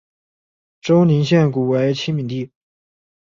[0.81, 2.49] 周宁县古为七闽地。